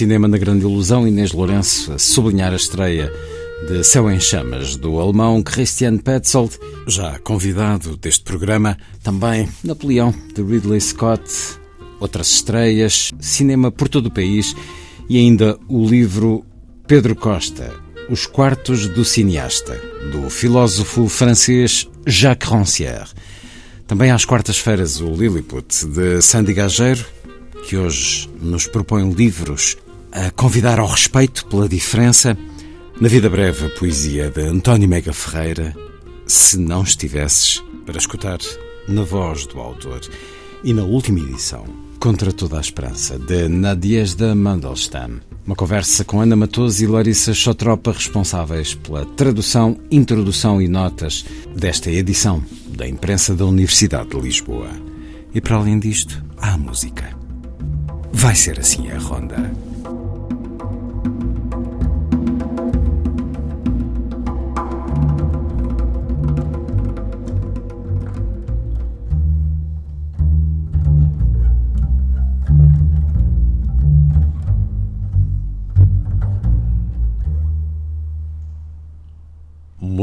[0.00, 3.12] Cinema na Grande Ilusão, Inês Lourenço a sublinhar a estreia
[3.68, 10.42] de Céu em Chamas, do alemão Christian Petzold, já convidado deste programa, também Napoleão, de
[10.42, 11.22] Ridley Scott,
[12.00, 14.56] outras estreias, cinema por todo o país
[15.06, 16.46] e ainda o livro
[16.86, 17.70] Pedro Costa,
[18.08, 19.78] Os Quartos do Cineasta,
[20.10, 23.10] do filósofo francês Jacques Rancière.
[23.86, 27.04] Também às quartas-feiras o Lilliput, de Sandy Gageiro,
[27.68, 29.76] que hoje nos propõe livros
[30.12, 32.36] a convidar ao respeito pela diferença.
[33.00, 35.74] Na vida breve, a poesia de António Mega Ferreira,
[36.26, 38.38] se não estivesses, para escutar
[38.88, 40.00] na voz do autor.
[40.62, 41.64] E na última edição,
[42.00, 45.20] Contra toda a Esperança, de Nadiezda Mandelstam.
[45.46, 51.90] Uma conversa com Ana Matoso e Larissa Chotropa, responsáveis pela tradução, introdução e notas desta
[51.90, 52.42] edição
[52.74, 54.70] da imprensa da Universidade de Lisboa.
[55.34, 57.14] E para além disto, há música.
[58.10, 59.69] Vai ser assim a ronda.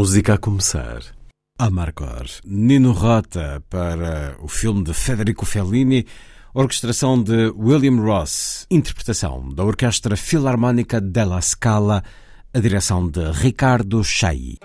[0.08, 1.02] Música a começar.
[1.60, 2.28] Amargor.
[2.46, 6.08] Nino Rota para o filme de Federico Fellini,
[6.54, 12.02] orquestração de William Ross, interpretação da Orquestra Filarmónica della Scala,
[12.54, 14.58] a direção de Ricardo Chailly.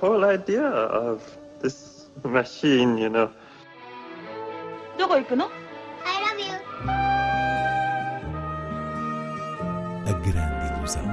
[0.00, 1.22] whole idea of
[1.60, 3.30] this machine, you know.
[4.98, 5.50] どこ行くの
[6.04, 6.54] I love you.
[10.06, 11.04] A grande ilusão.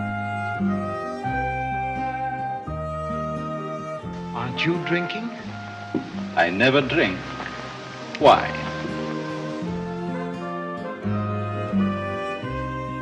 [4.35, 5.29] Aren't you drinking?
[6.35, 7.17] I never drink.
[8.19, 8.47] Why?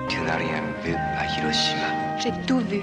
[0.09, 2.17] Tu n'as rien vu à Hiroshima.
[2.19, 2.81] J'ai tout vu.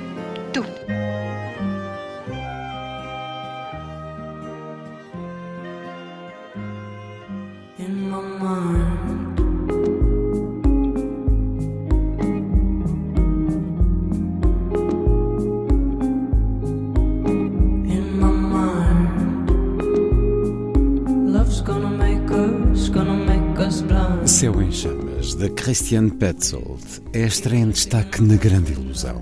[25.64, 26.84] Christian Petzold,
[27.14, 29.22] é a estreia em destaque na Grande Ilusão.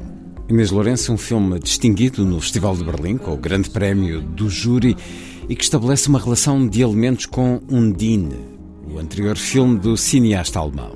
[0.49, 4.49] Inês Lourenço é um filme distinguido no Festival de Berlim, com o grande prémio do
[4.49, 4.97] júri,
[5.47, 8.39] e que estabelece uma relação de elementos com Undine,
[8.91, 10.95] o anterior filme do cineasta alemão.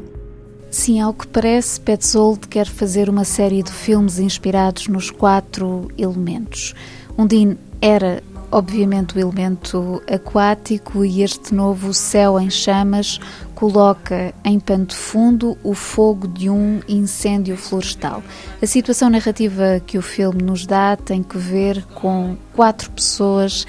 [0.71, 6.73] Sim, ao que parece, Petzold quer fazer uma série de filmes inspirados nos quatro elementos.
[7.15, 13.19] Undine era, obviamente, o elemento aquático e este novo Céu em Chamas
[13.55, 18.21] coloca em pano de fundo o fogo de um incêndio florestal.
[18.61, 23.65] A situação narrativa que o filme nos dá tem que ver com quatro pessoas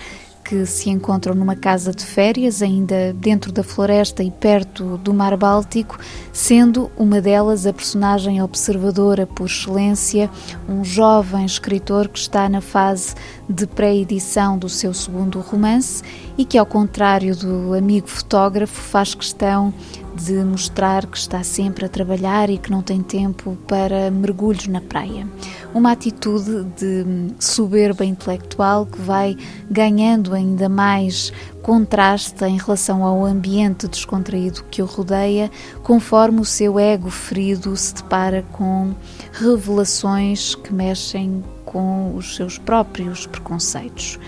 [0.46, 5.36] que se encontram numa casa de férias, ainda dentro da floresta e perto do Mar
[5.36, 5.98] Báltico,
[6.32, 10.30] sendo uma delas a personagem observadora por excelência,
[10.68, 13.14] um jovem escritor que está na fase
[13.50, 16.04] de pré-edição do seu segundo romance
[16.38, 19.74] e que, ao contrário do amigo fotógrafo, faz questão
[20.16, 24.80] de mostrar que está sempre a trabalhar e que não tem tempo para mergulhos na
[24.80, 25.28] praia.
[25.74, 27.04] Uma atitude de
[27.38, 29.36] soberba intelectual que vai
[29.70, 31.32] ganhando ainda mais
[31.62, 35.50] contraste em relação ao ambiente descontraído que o rodeia,
[35.82, 38.94] conforme o seu ego ferido se depara com
[39.32, 44.18] revelações que mexem com os seus próprios preconceitos.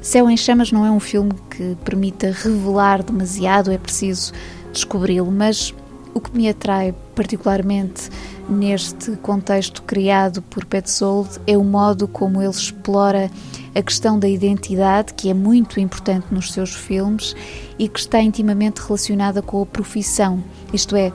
[0.00, 4.32] Céu em Chamas não é um filme que permita revelar demasiado, é preciso
[4.72, 5.74] descobri-lo, mas
[6.14, 8.10] o que me atrai particularmente
[8.48, 13.30] neste contexto criado por Petzold é o modo como ele explora
[13.74, 17.36] a questão da identidade, que é muito importante nos seus filmes
[17.78, 21.12] e que está intimamente relacionada com a profissão, isto é,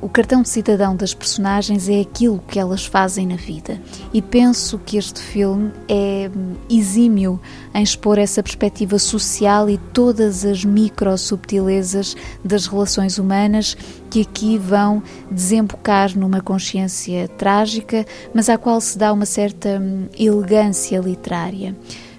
[0.00, 3.80] o cartão de cidadão das personagens é aquilo que elas fazem na vida.
[4.12, 6.30] E penso que este filme é
[6.68, 7.40] exímio
[7.74, 13.76] em expor essa perspectiva social e todas as micro subtilezas das relações humanas
[14.10, 19.82] que aqui vão desembocar numa consciência trágica, mas à qual se dá uma certa
[20.18, 21.74] elegância literária.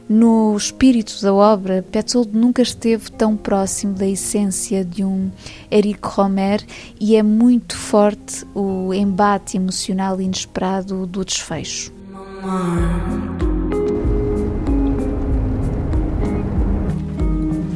[0.09, 5.29] No espírito da obra, Petzold nunca esteve tão próximo da essência de um
[5.69, 6.63] Eric Romer
[6.99, 11.91] e é muito forte o embate emocional inesperado do desfecho.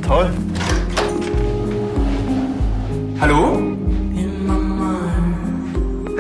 [0.08, 0.30] Toll.
[3.20, 3.72] Hallo?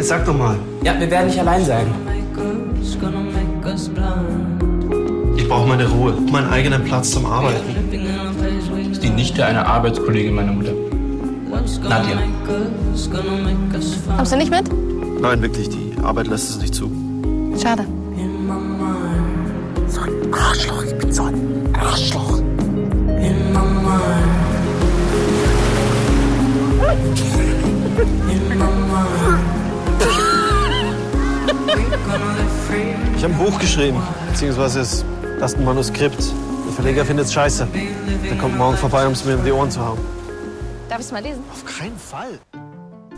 [0.02, 0.58] Sag doch mal.
[0.84, 1.88] Ja, wir werden nicht allein sein.
[5.52, 7.76] Ich brauche meine Ruhe, meinen eigenen Platz zum Arbeiten.
[8.90, 10.72] Ist die Nichte einer Arbeitskollegin meiner Mutter.
[11.90, 12.22] Nadja.
[14.16, 14.70] Kommst du nicht mit?
[15.22, 16.90] Nein, wirklich, die Arbeit lässt es nicht zu.
[17.62, 17.86] Schade.
[19.88, 22.40] So ein Arschloch, ich bin so ein Arschloch.
[33.18, 33.98] Ich habe ein Buch geschrieben,
[34.32, 34.80] beziehungsweise
[35.42, 36.24] das ist ein Manuskript.
[36.68, 37.68] Der Verleger findet es scheiße.
[38.30, 39.98] Der kommt morgen vorbei, um es mir in die Ohren zu hauen.
[40.88, 41.44] Darf ich es mal lesen?
[41.52, 42.40] Auf keinen Fall.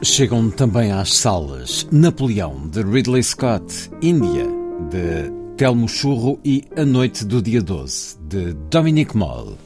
[0.02, 4.48] Chegam também às salas Napoleão, de Ridley Scott, Índia,
[4.90, 9.58] de Telmo Churro e A Noite do Dia 12, de Dominic Moll.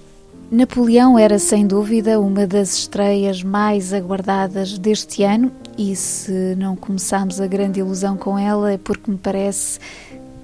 [0.49, 7.41] Napoleão era sem dúvida uma das estreias mais aguardadas deste ano e se não começámos
[7.41, 9.79] a grande ilusão com ela é porque me parece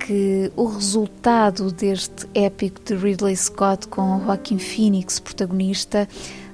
[0.06, 6.10] que o resultado deste épico de Ridley Scott com Joaquin Phoenix protagonista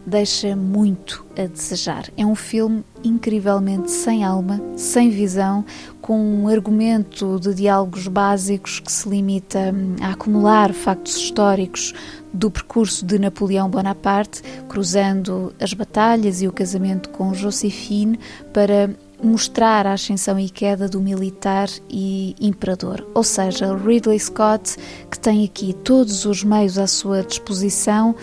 [0.06, 2.12] deixa muito a desejar.
[2.16, 5.66] É um filme incrivelmente sem alma, sem visão,
[6.00, 11.94] com um argumento de diálogos básicos que se limita hum, a acumular factos históricos
[12.32, 18.20] do percurso de Napoleão Bonaparte, cruzando as batalhas e o casamento com Josephine
[18.54, 23.08] para mostrar a ascensão e queda do militar e imperador.
[23.14, 24.76] Ou seja, Ridley Scott,
[25.10, 28.16] que tem aqui todos os meios à sua disposição,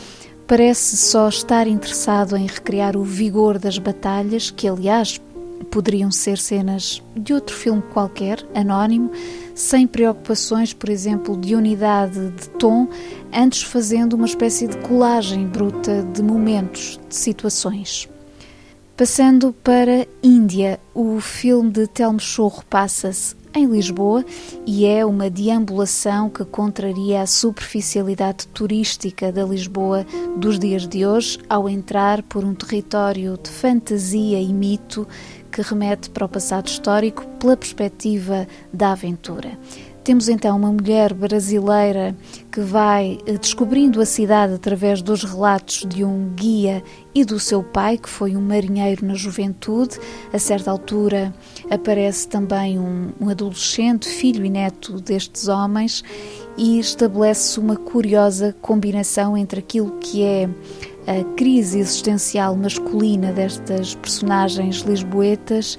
[0.47, 5.21] parece só estar interessado em recriar o vigor das batalhas, que aliás
[5.71, 9.11] poderiam ser cenas de outro filme qualquer, anónimo,
[9.55, 12.88] sem preocupações, por exemplo, de unidade de tom,
[13.33, 18.09] antes fazendo uma espécie de colagem bruta de momentos, de situações.
[18.97, 24.25] Passando para Índia, o filme de Telmo Chorro passa-se em Lisboa
[24.67, 30.07] e é uma deambulação que contraria a superficialidade turística da Lisboa
[30.38, 35.07] dos dias de hoje ao entrar por um território de fantasia e mito
[35.53, 39.59] que remete para o passado histórico pela perspectiva da aventura.
[40.07, 42.17] Temos então uma mulher brasileira
[42.53, 46.81] que vai eh, descobrindo a cidade através dos relatos de um guia
[47.13, 49.99] e do seu pai, que foi um marinheiro na juventude.
[50.33, 51.35] A certa altura
[51.69, 56.05] aparece também um, um adolescente, filho e neto destes homens,
[56.57, 60.49] e estabelece uma curiosa combinação entre aquilo que é
[61.05, 65.77] a crise existencial masculina destas personagens lisboetas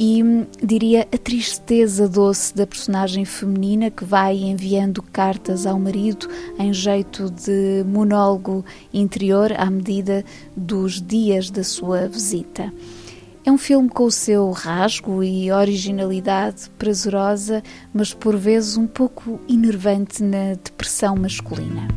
[0.00, 0.22] e
[0.64, 7.28] diria a tristeza doce da personagem feminina que vai enviando cartas ao marido em jeito
[7.28, 8.64] de monólogo
[8.94, 10.24] interior à medida
[10.56, 12.72] dos dias da sua visita.
[13.44, 17.60] É um filme com o seu rasgo e originalidade prazerosa,
[17.92, 21.88] mas por vezes um pouco enervante na depressão masculina.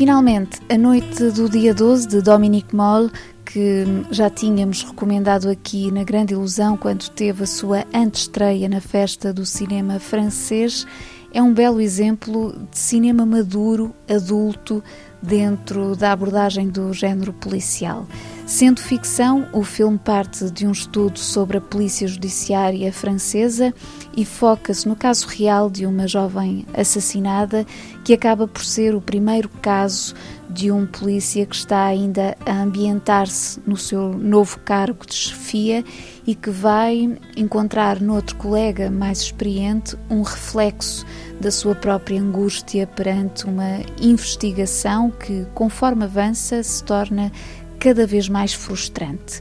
[0.00, 3.10] Finalmente, a noite do dia 12 de Dominique Moll
[3.52, 9.32] que já tínhamos recomendado aqui na Grande Ilusão quando teve a sua antestreia na festa
[9.32, 10.86] do cinema francês,
[11.32, 14.82] é um belo exemplo de cinema maduro, adulto,
[15.20, 18.06] dentro da abordagem do género policial.
[18.46, 23.74] Sendo ficção, o filme parte de um estudo sobre a polícia judiciária francesa
[24.16, 27.64] e foca-se no caso real de uma jovem assassinada
[28.04, 30.14] que acaba por ser o primeiro caso
[30.48, 35.84] de um polícia que está ainda a ambientar-se no seu novo cargo de chefia
[36.26, 41.06] e que vai encontrar no outro colega mais experiente um reflexo
[41.40, 47.30] da sua própria angústia perante uma investigação que, conforme avança, se torna
[47.78, 49.40] cada vez mais frustrante.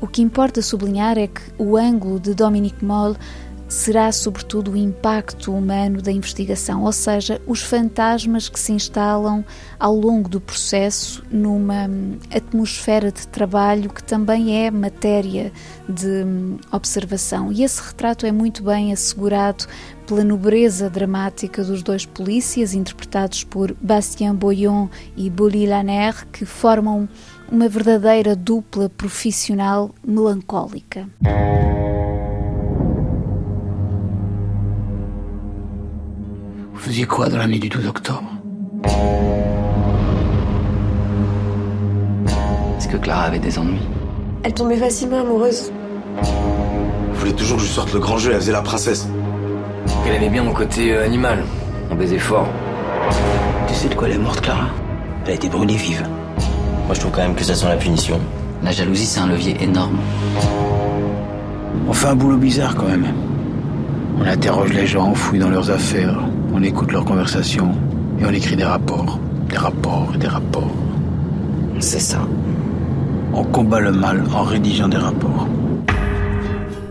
[0.00, 3.16] O que importa sublinhar é que o ângulo de Dominique Moll
[3.68, 9.44] será sobretudo o impacto humano da investigação, ou seja, os fantasmas que se instalam
[9.78, 15.52] ao longo do processo numa hum, atmosfera de trabalho que também é matéria
[15.88, 17.52] de hum, observação.
[17.52, 19.66] E esse retrato é muito bem assegurado
[20.06, 27.08] pela nobreza dramática dos dois polícias, interpretados por Bastien Boyon e Bully Laner, que formam
[27.50, 31.08] uma verdadeira dupla profissional melancólica.
[36.86, 38.22] Faisiez quoi dans la nuit du 12 octobre
[42.78, 43.82] Est-ce que Clara avait des ennuis
[44.44, 45.72] Elle tombait facilement amoureuse.
[46.22, 49.08] Vous voulez toujours que je sorte le grand jeu, elle faisait la princesse.
[50.06, 51.42] Elle aimait bien mon côté euh, animal.
[51.90, 52.46] On baisait fort.
[53.66, 54.68] Tu sais de quoi elle est morte, Clara
[55.24, 56.06] Elle a été brûlée vive.
[56.86, 58.20] Moi, je trouve quand même que ça sent la punition.
[58.62, 59.98] La jalousie, c'est un levier énorme.
[61.88, 63.06] On fait un boulot bizarre quand même.
[64.20, 66.20] On interroge les gens, on fouille dans leurs affaires,
[66.56, 67.70] on écoute leurs conversations
[68.18, 69.18] et on écrit des rapports,
[69.50, 70.72] des rapports et des rapports.
[71.80, 72.26] C'est ça.
[73.34, 75.46] On combat le mal en rédigeant des rapports.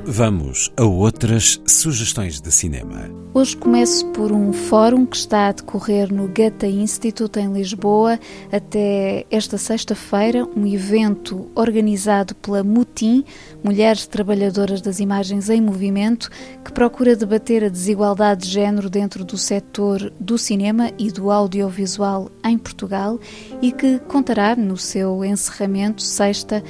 [0.08, 3.10] Vamos a outras sugestões de cinema.
[3.34, 8.20] Hoje começo por um fórum que está a decorrer no Gata Institute em Lisboa
[8.52, 13.26] até esta sexta-feira, um evento organizado pela MUTIM,
[13.64, 16.30] Mulheres Trabalhadoras das Imagens em Movimento,
[16.64, 22.30] que procura debater a desigualdade de género dentro do setor do cinema e do audiovisual
[22.46, 23.20] em Portugal
[23.60, 26.64] e que contará no seu encerramento sexta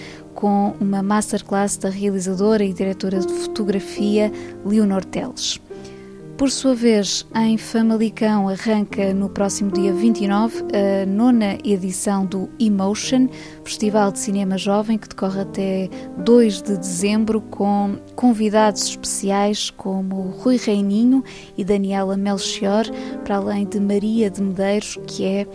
[0.45, 4.31] com uma masterclass da realizadora e diretora de fotografia
[4.63, 5.59] Leonor Teles.
[6.37, 13.27] Por sua vez, em Famalicão arranca no próximo dia 29 a nona edição do Emotion,
[13.65, 20.57] Festival de Cinema Jovem que decorre até 2 de dezembro com convidados especiais como Rui
[20.57, 21.24] Reininho
[21.57, 22.86] e Daniela Melchior,
[23.24, 25.48] para além de Maria de Medeiros, que é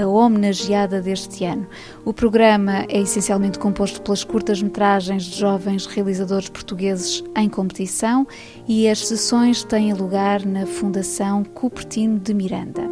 [0.00, 1.66] a homenageada deste ano.
[2.06, 8.26] O programa é essencialmente composto pelas curtas-metragens de jovens realizadores portugueses em competição
[8.66, 12.82] e as sessões têm lugar na Fundação Cupertino de Miranda.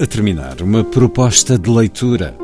[0.00, 2.34] A terminar, uma proposta de leitura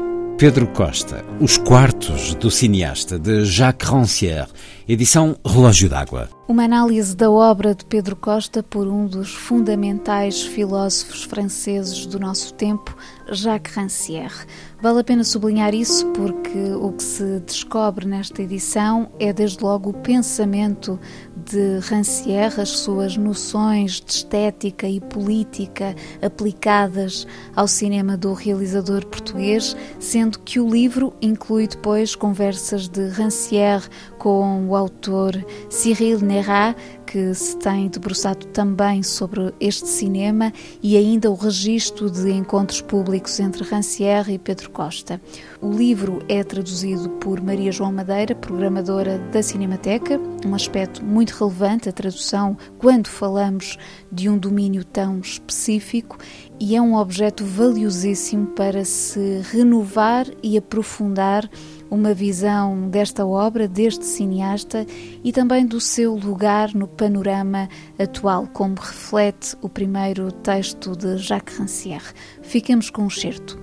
[0.40, 4.48] Pedro Costa, Os Quartos do Cineasta, de Jacques Rancière,
[4.88, 6.30] edição Relógio d'Água.
[6.48, 12.54] Uma análise da obra de Pedro Costa por um dos fundamentais filósofos franceses do nosso
[12.54, 12.96] tempo,
[13.30, 14.46] Jacques Rancière.
[14.82, 19.90] Vale a pena sublinhar isso porque o que se descobre nesta edição é desde logo
[19.90, 20.98] o pensamento
[21.46, 29.76] de Rancière, as suas noções de estética e política aplicadas ao cinema do realizador português,
[29.98, 35.32] sendo que o livro inclui depois conversas de Rancière com o autor
[35.68, 36.76] Cyril Nérat,
[37.10, 43.40] que se tem debruçado também sobre este cinema e ainda o registro de encontros públicos
[43.40, 45.20] entre Rancière e Pedro Costa.
[45.60, 51.88] O livro é traduzido por Maria João Madeira, programadora da Cinemateca, um aspecto muito relevante
[51.88, 53.76] a tradução quando falamos
[54.12, 56.16] de um domínio tão específico
[56.60, 61.50] e é um objeto valiosíssimo para se renovar e aprofundar
[61.90, 64.86] uma visão desta obra, deste cineasta
[65.24, 71.58] e também do seu lugar no panorama atual, como reflete o primeiro texto de Jacques
[71.58, 72.04] Rancière.
[72.42, 73.58] Fiquemos com um certo.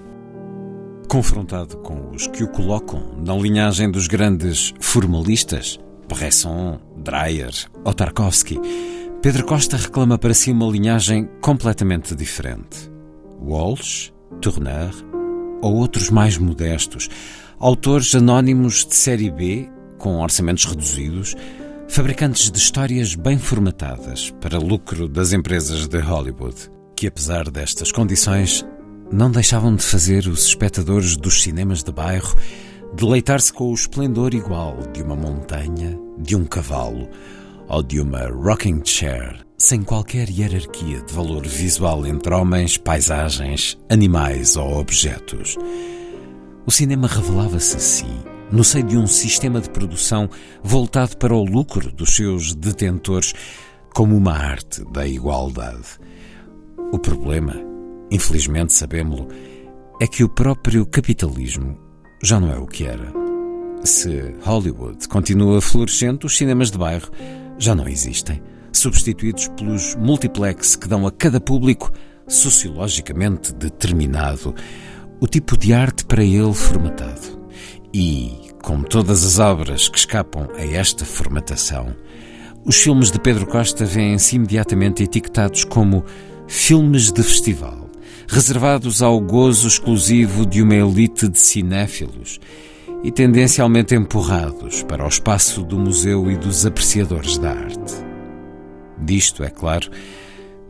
[1.08, 7.54] Confrontado com os que o colocam na linhagem dos grandes formalistas, Bresson, Dreyer
[7.86, 8.60] ou Tarkovsky,
[9.22, 12.92] Pedro Costa reclama para si uma linhagem completamente diferente.
[13.42, 14.12] Walsh,
[14.42, 14.94] Tourneur
[15.62, 17.10] ou outros mais modestos,
[17.60, 21.36] autores anónimos de série B, com orçamentos reduzidos,
[21.88, 26.56] fabricantes de histórias bem formatadas para lucro das empresas de Hollywood,
[26.96, 28.66] que apesar destas condições
[29.12, 32.36] não deixavam de fazer os espectadores dos cinemas de bairro
[32.96, 37.10] deleitar-se com o esplendor igual de uma montanha, de um cavalo
[37.68, 44.56] ou de uma rocking chair, sem qualquer hierarquia de valor visual entre homens, paisagens, animais
[44.56, 45.58] ou objetos.
[46.68, 48.20] O cinema revelava-se assim,
[48.52, 50.30] no seio de um sistema de produção
[50.62, 53.34] voltado para o lucro dos seus detentores,
[53.94, 55.98] como uma arte da igualdade.
[56.92, 57.56] O problema,
[58.12, 59.30] infelizmente sabemos-lo,
[60.02, 61.80] é que o próprio capitalismo
[62.22, 63.14] já não é o que era.
[63.86, 67.10] Se Hollywood continua florescente, os cinemas de bairro
[67.58, 71.94] já não existem, substituídos pelos multiplex que dão a cada público,
[72.28, 74.54] sociologicamente determinado,
[75.20, 77.38] o tipo de arte para ele formatado.
[77.94, 81.96] E, como todas as obras que escapam a esta formatação,
[82.66, 86.04] os filmes de Pedro Costa vêm-se imediatamente etiquetados como
[86.48, 87.90] filmes de festival,
[88.28, 92.40] reservados ao gozo exclusivo de uma elite de cinéfilos
[93.04, 97.94] e tendencialmente empurrados para o espaço do museu e dos apreciadores da arte.
[99.00, 99.90] Disto, é claro,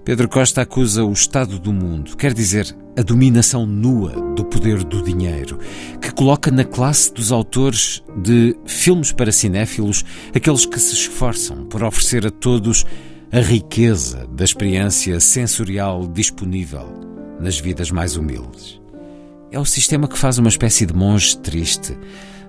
[0.08, 5.04] Pedro Costa acusa o estado do mundo, quer dizer, a dominação nua do poder do
[5.04, 5.60] dinheiro,
[6.02, 11.84] que coloca na classe dos autores de filmes para cinéfilos aqueles que se esforçam por
[11.84, 12.86] oferecer a todos
[13.34, 16.88] a riqueza da experiência sensorial disponível
[17.38, 18.80] nas vidas mais humildes.
[19.52, 21.98] É o sistema que faz uma espécie de monge triste,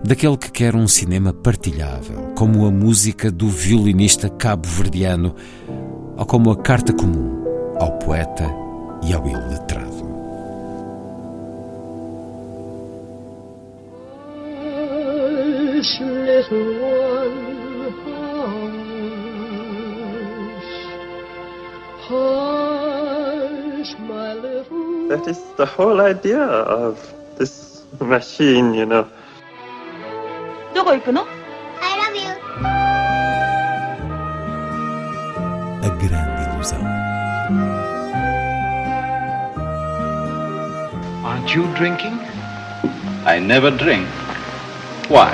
[0.05, 5.35] daquele que quer um cinema partilhável, como a música do violinista cabo-verdiano
[6.17, 7.38] ou como a carta comum
[7.80, 8.46] ao poeta
[9.04, 10.14] e ao iletrado.
[15.76, 19.52] Hush, little one, hush,
[22.08, 25.10] hush, my little.
[25.10, 26.98] That is the whole idea of
[27.38, 29.06] this machine, you know.
[30.74, 31.26] どこ行くの I
[32.00, 32.30] love you.
[35.84, 37.07] A grande ilusão.
[41.25, 42.19] Aren't you drinking?
[43.25, 44.07] I never drink.
[45.09, 45.33] Why?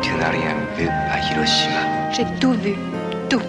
[0.00, 2.12] Tu n'as rien vu à Hiroshima.
[2.12, 2.76] J'ai tout vu.
[3.28, 3.42] Tout.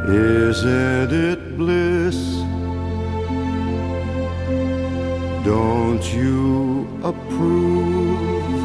[0.08, 2.20] Isn't it bliss?
[5.52, 8.60] Don't you approve?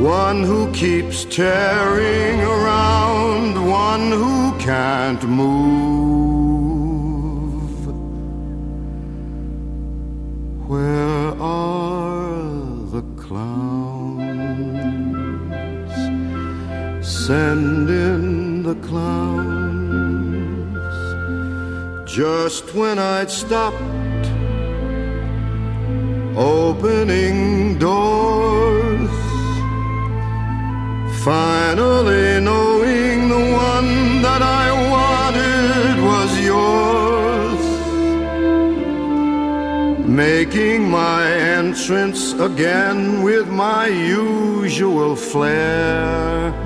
[0.00, 5.91] One who keeps tearing around, one who can't move.
[17.32, 20.76] Send in the clowns.
[22.04, 24.26] Just when I'd stopped
[26.36, 29.14] opening doors.
[31.24, 37.64] Finally knowing the one that I wanted was yours.
[40.06, 41.24] Making my
[41.58, 46.61] entrance again with my usual flair.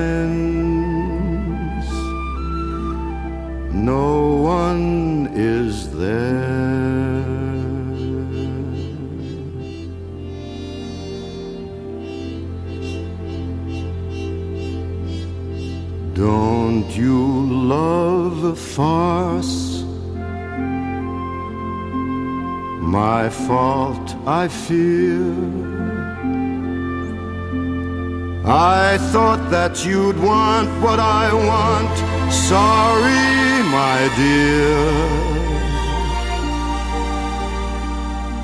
[3.72, 7.24] no one is there.
[16.12, 19.82] Don't you love a farce?
[22.82, 25.73] My fault, I fear.
[28.46, 31.96] I thought that you'd want what I want.
[32.30, 35.24] Sorry, my dear.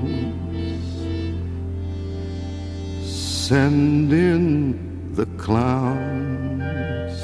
[3.05, 7.19] Send in the clowns.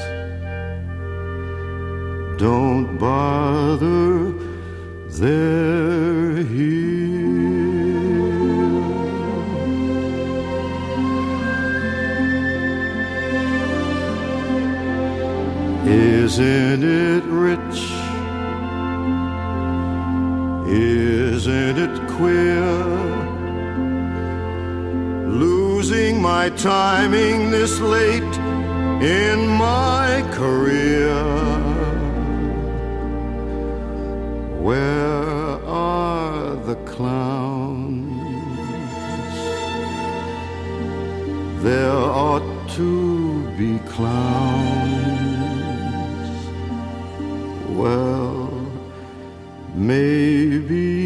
[2.38, 4.34] Don't bother,
[5.12, 6.97] they're here.
[16.28, 17.80] Isn't it rich?
[20.68, 22.68] Isn't it queer?
[25.46, 28.36] Losing my timing this late
[29.02, 31.16] in my career.
[34.68, 38.12] Where are the clowns?
[41.64, 44.57] There ought to be clowns.
[49.88, 50.97] Maybe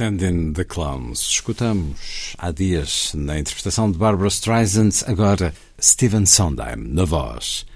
[0.00, 1.20] Send in the Clowns.
[1.28, 7.66] Escutamos há dias na interpretação de Barbara Streisand, agora Stephen Sondheim na voz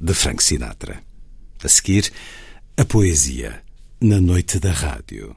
[0.00, 1.00] de Frank Sinatra.
[1.62, 2.10] A seguir,
[2.76, 3.62] a poesia
[4.00, 5.36] na noite da rádio.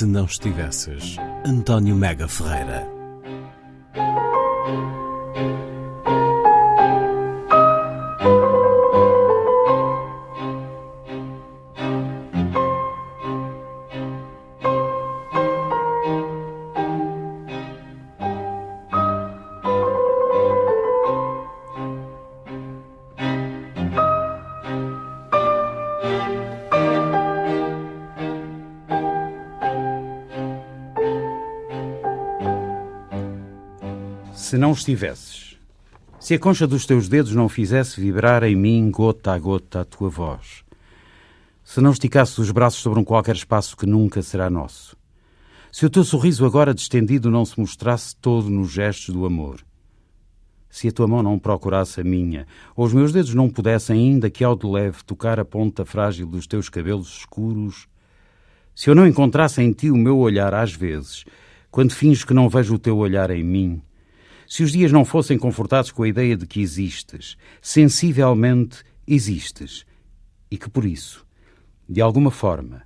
[0.00, 2.89] Se não estivesses, António Mega Ferreira.
[34.70, 35.58] Não estivesses,
[36.20, 39.84] se a concha dos teus dedos não fizesse vibrar em mim gota a gota a
[39.84, 40.62] tua voz,
[41.64, 44.96] se não esticasses os braços sobre um qualquer espaço que nunca será nosso,
[45.72, 49.60] se o teu sorriso agora distendido não se mostrasse todo nos gestos do amor,
[50.70, 54.30] se a tua mão não procurasse a minha, ou os meus dedos não pudessem, ainda
[54.30, 57.88] que ao de leve, tocar a ponta frágil dos teus cabelos escuros,
[58.72, 61.24] se eu não encontrasse em ti o meu olhar às vezes,
[61.72, 63.82] quando finges que não vejo o teu olhar em mim,
[64.50, 69.86] se os dias não fossem confortados com a ideia de que existes, sensivelmente existes,
[70.50, 71.24] e que por isso,
[71.88, 72.82] de alguma forma,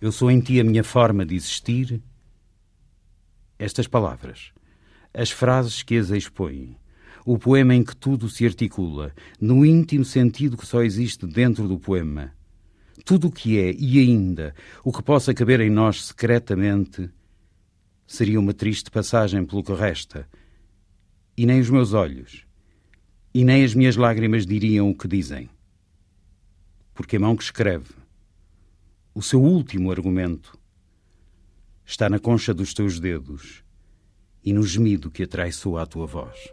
[0.00, 2.02] eu sou em ti a minha forma de existir,
[3.58, 4.52] estas palavras,
[5.12, 6.78] as frases que as expõem,
[7.26, 11.78] o poema em que tudo se articula, no íntimo sentido que só existe dentro do
[11.78, 12.32] poema.
[13.04, 17.10] Tudo o que é e ainda o que possa caber em nós secretamente
[18.06, 20.26] seria uma triste passagem pelo que resta.
[21.36, 22.46] E nem os meus olhos,
[23.34, 25.48] e nem as minhas lágrimas diriam o que dizem.
[26.94, 27.94] Porque a mão que escreve,
[29.14, 30.58] o seu último argumento,
[31.84, 33.64] está na concha dos teus dedos
[34.44, 36.52] e no gemido que atraiçoa a tua voz.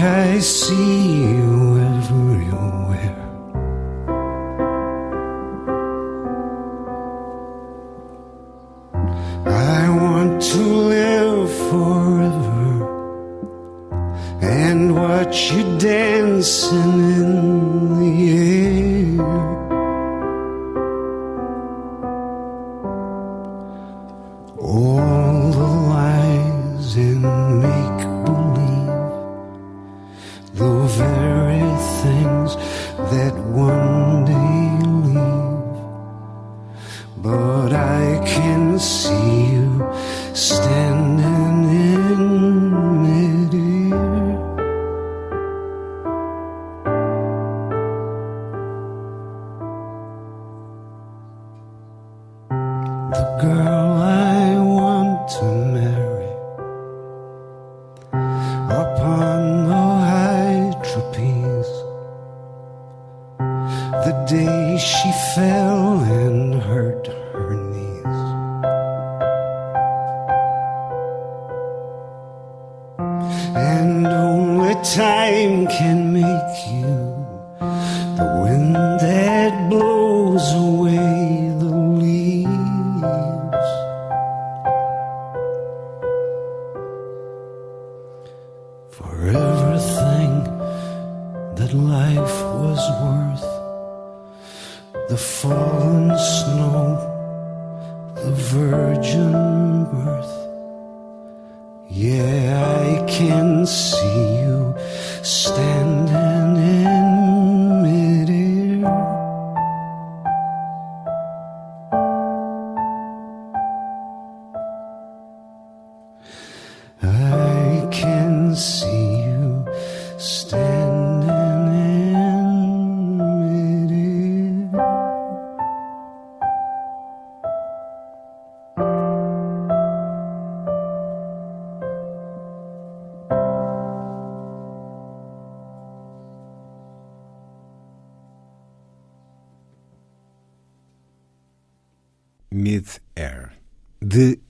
[0.00, 1.57] I see you.
[99.18, 100.34] virgin birth.
[101.90, 104.74] Yeah, I can see you.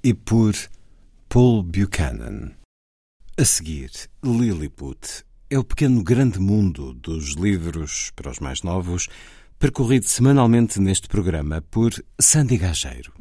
[0.08, 0.54] E por
[1.28, 2.52] Paul Buchanan.
[3.36, 3.90] A seguir,
[4.24, 9.06] Lilliput é o pequeno grande mundo dos livros para os mais novos,
[9.58, 13.12] percorrido semanalmente neste programa por Sandy Gageiro.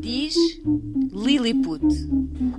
[0.00, 0.34] Diz
[1.12, 1.84] Lilliput.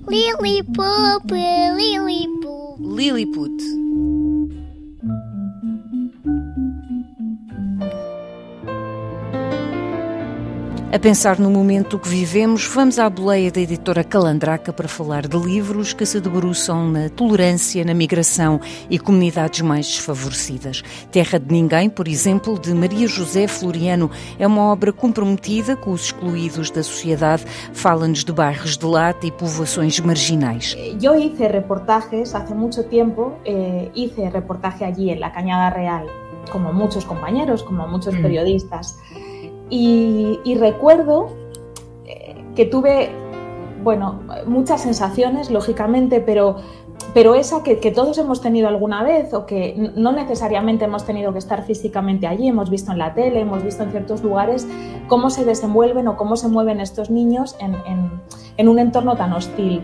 [0.07, 1.33] Lilliput,
[1.75, 2.79] Lilliput.
[2.79, 4.14] Lilliput.
[10.95, 15.37] A pensar no momento que vivemos, vamos à boleia da editora Calandraca para falar de
[15.37, 20.83] livros que se debruçam na tolerância, na migração e comunidades mais desfavorecidas.
[21.11, 26.05] Terra de Ninguém, por exemplo, de Maria José Floriano, é uma obra comprometida com os
[26.05, 30.77] excluídos da sociedade, fala-nos de bairros de lata e povoações marginais.
[31.03, 36.07] Eu hice reportajes hace muito tempo, eh, hice reportaje allí en la Cañada Real,
[36.49, 38.97] como muchos compañeros, como muchos periodistas.
[39.69, 41.29] Y, recuerdo
[42.05, 43.09] eh, que tuve,
[43.83, 46.57] bueno, muchas sensaciones, lógicamente, pero,
[47.13, 51.39] pero esa que, todos hemos tenido alguna vez o que no necesariamente hemos tenido que
[51.39, 54.67] estar físicamente allí, hemos visto en la tele, hemos visto en ciertos lugares
[55.07, 57.75] cómo se desenvuelven o cómo se mueven estos niños en,
[58.57, 59.83] en un entorno tan hostil.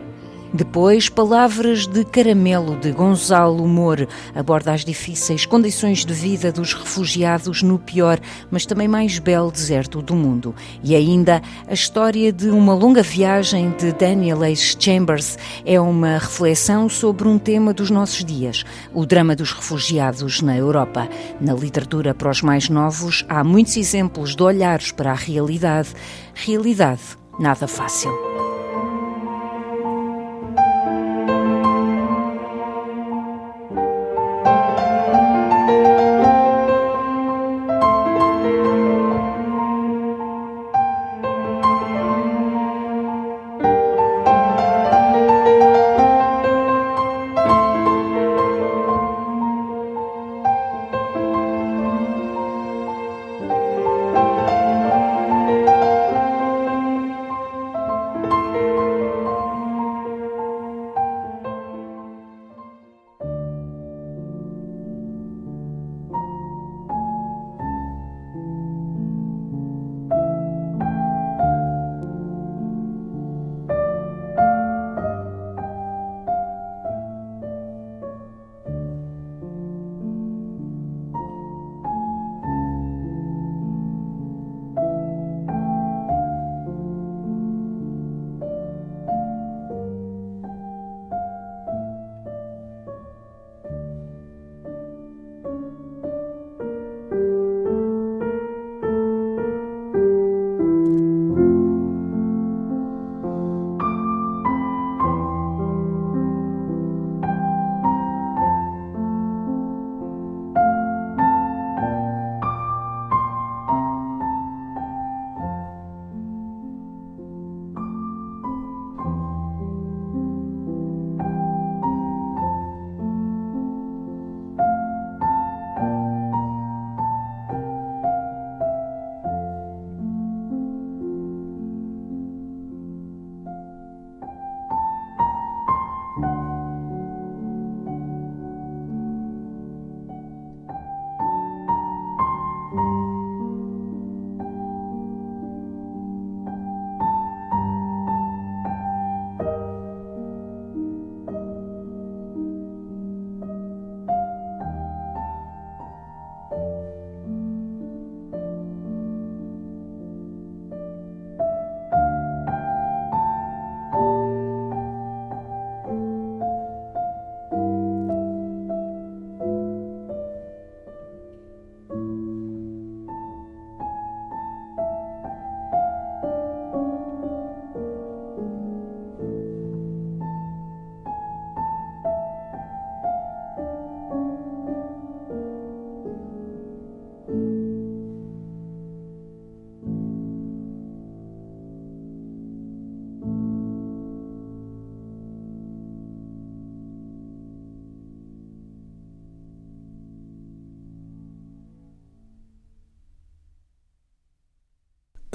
[0.54, 7.64] Depois, Palavras de Caramelo, de Gonzalo Moura, aborda as difíceis condições de vida dos refugiados
[7.64, 10.54] no pior, mas também mais belo deserto do mundo.
[10.84, 16.90] E ainda, a história de uma longa viagem de Daniel Ace Chambers é uma reflexão
[16.90, 21.08] sobre um tema dos nossos dias, o drama dos refugiados na Europa.
[21.40, 25.90] Na literatura para os mais novos, há muitos exemplos de olhares para a realidade.
[26.34, 27.02] Realidade
[27.40, 28.31] nada fácil.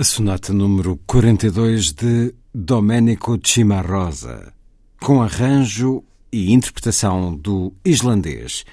[0.06, 4.52] Sonata número 42 de Domenico Cimarosa,
[5.00, 8.64] com arranjo e interpretação do islandês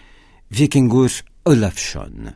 [0.50, 1.10] Vikingur
[1.44, 2.34] Olafsson.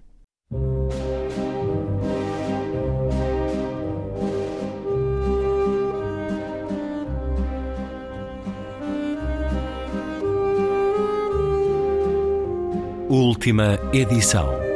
[13.08, 14.67] Última edição.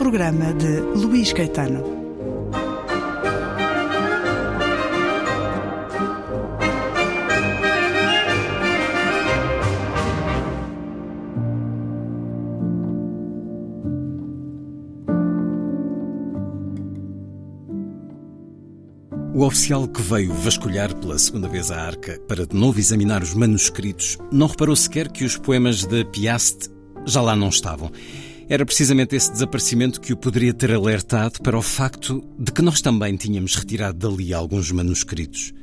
[0.00, 1.84] Programa de Luís Caetano.
[19.34, 23.34] O oficial que veio vasculhar pela segunda vez a arca para de novo examinar os
[23.34, 26.70] manuscritos não reparou sequer que os poemas de Piast
[27.04, 27.92] já lá não estavam.
[28.50, 32.80] Era precisamente esse desaparecimento que o poderia ter alertado para o facto de que nós
[32.80, 35.54] também tínhamos retirado dali alguns manuscritos.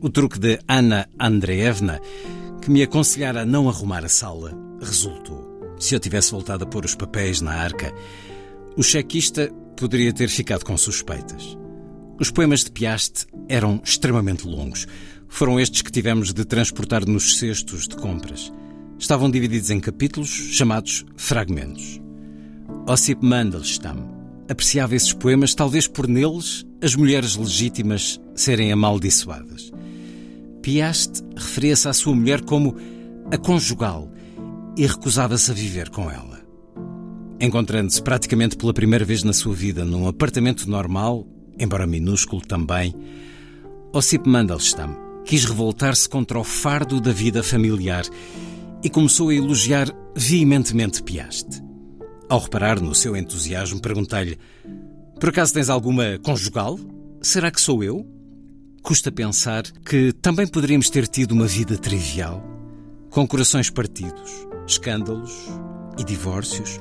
[0.00, 2.00] O truque de Ana Andreevna,
[2.60, 5.76] que me aconselhara a não arrumar a sala, resultou.
[5.78, 7.94] Se eu tivesse voltado a pôr os papéis na arca,
[8.76, 11.56] o chequista poderia ter ficado com suspeitas.
[12.18, 14.88] Os poemas de Piaste eram extremamente longos.
[15.28, 18.52] Foram estes que tivemos de transportar nos cestos de compras.
[18.98, 22.07] Estavam divididos em capítulos chamados fragmentos.
[22.88, 23.98] Ossip Mandelstam
[24.48, 29.70] apreciava esses poemas, talvez por neles as mulheres legítimas serem amaldiçoadas.
[30.62, 32.74] Piaste referia-se à sua mulher como
[33.30, 34.10] a conjugal
[34.74, 36.40] e recusava-se a viver com ela.
[37.38, 41.26] Encontrando-se praticamente pela primeira vez na sua vida num apartamento normal,
[41.58, 42.94] embora minúsculo também,
[43.92, 48.06] Ossip Mandelstam quis revoltar-se contra o fardo da vida familiar
[48.82, 51.67] e começou a elogiar veementemente Piaste.
[52.28, 54.38] Ao reparar no seu entusiasmo, perguntei-lhe:
[55.18, 56.78] Por acaso tens alguma conjugal?
[57.22, 58.06] Será que sou eu?
[58.82, 62.42] Custa pensar que também poderíamos ter tido uma vida trivial,
[63.10, 65.32] com corações partidos, escândalos
[65.98, 66.78] e divórcios.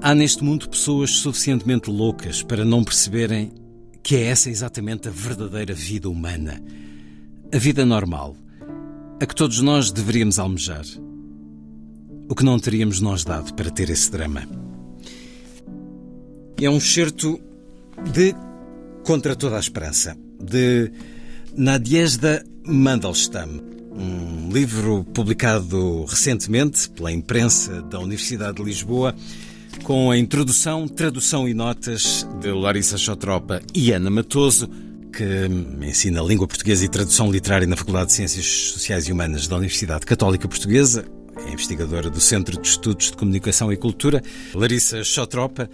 [0.00, 3.52] Há neste mundo pessoas suficientemente loucas para não perceberem
[4.02, 6.62] que é essa exatamente a verdadeira vida humana.
[7.52, 8.36] A vida normal,
[9.20, 10.84] a que todos nós deveríamos almejar.
[12.28, 14.42] O que não teríamos nós dado para ter esse drama.
[16.60, 17.40] É um certo
[18.12, 18.34] de
[19.04, 20.90] Contra toda a Esperança, de
[21.54, 23.60] Nadiezda Mandelstam,
[23.92, 29.14] um livro publicado recentemente pela imprensa da Universidade de Lisboa,
[29.84, 34.68] com a introdução, tradução e notas de Larissa Chotropa e Ana Matoso,
[35.12, 39.56] que ensina língua portuguesa e tradução literária na Faculdade de Ciências Sociais e Humanas da
[39.56, 41.04] Universidade Católica Portuguesa,
[41.44, 44.22] é investigadora do Centro de Estudos de Comunicação e Cultura.
[44.54, 45.68] Larissa Chotropa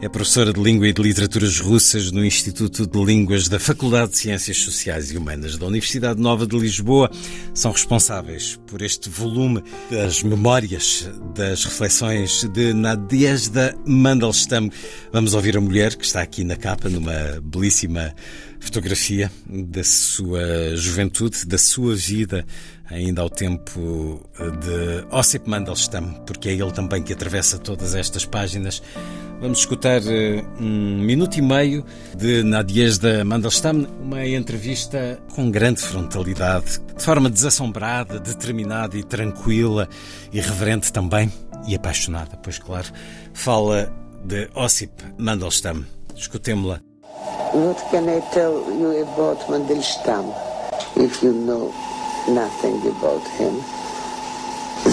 [0.00, 4.18] é professora de Língua e de Literaturas Russas no Instituto de Línguas da Faculdade de
[4.18, 7.10] Ciências Sociais e Humanas da Universidade Nova de Lisboa.
[7.52, 14.70] São responsáveis por este volume das memórias, das reflexões de Nadiezda Mandelstam.
[15.12, 18.14] Vamos ouvir a mulher que está aqui na capa, numa belíssima
[18.60, 22.44] fotografia da sua juventude, da sua vida
[22.90, 24.20] ainda ao tempo
[24.60, 28.82] de Ossip Mandelstam, porque é ele também que atravessa todas estas páginas.
[29.40, 31.84] Vamos escutar eh, um minuto e meio
[32.16, 39.88] de Nadiezda Mandelstam, uma entrevista com grande frontalidade, de forma desassombrada, determinada e tranquila,
[40.32, 41.32] irreverente também
[41.68, 42.88] e apaixonada, pois claro,
[43.32, 43.92] fala
[44.24, 45.84] de Ossip Mandelstam.
[46.16, 46.80] Escutemos-la.
[47.54, 50.34] What can I tell you about Mandelstam,
[50.96, 51.72] if you know
[52.28, 53.62] nothing about him?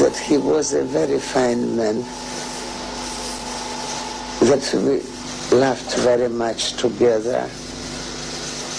[0.02, 2.04] That he was a very fine man,
[4.50, 5.02] that we
[5.58, 7.50] laughed very much together.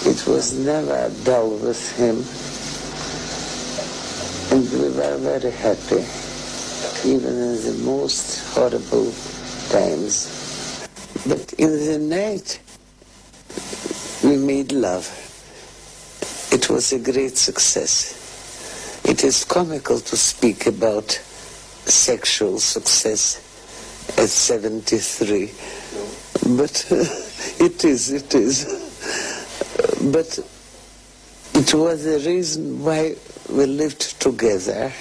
[0.05, 2.25] It was never dull with him,
[4.53, 6.05] and we were very happy,
[7.09, 9.13] even in the most horrible
[9.71, 10.29] times.
[11.27, 12.61] But in the night,
[14.23, 15.09] we made love.
[16.53, 18.26] It was a great success.
[19.09, 23.37] It is comical to speak about sexual success
[24.19, 25.53] at 73,
[26.57, 26.87] but
[27.61, 28.65] it is, it is.
[30.13, 30.41] But
[31.55, 33.15] it was the reason why
[33.49, 34.93] we lived together.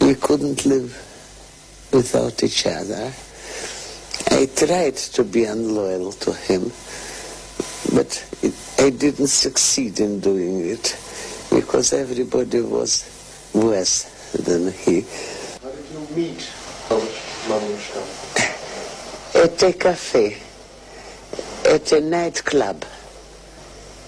[0.00, 0.96] We couldn't live
[1.92, 3.12] without each other.
[4.30, 6.72] I tried to be unloyal to him,
[7.94, 10.96] but it, I didn't succeed in doing it
[11.50, 15.00] because everybody was worse than he.
[15.62, 16.38] How did you meet
[17.48, 18.02] Mamushka?
[19.44, 20.36] At a cafe,
[21.66, 22.84] at a nightclub.